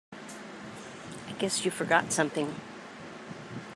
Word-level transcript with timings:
I 0.13 1.33
guess 1.37 1.63
you 1.63 1.69
forgot 1.69 2.11
something. 2.11 2.51